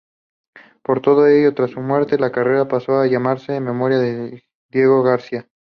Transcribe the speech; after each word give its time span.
Por 0.81 0.99
todo 1.03 1.27
ello 1.27 1.53
tras 1.53 1.69
su 1.69 1.79
muerte 1.79 2.17
la 2.17 2.31
carrera 2.31 2.67
pasó 2.67 2.97
a 2.99 3.05
llamarse 3.05 3.59
"Memorial 3.59 4.41
Diego 4.71 5.03
García". 5.03 5.47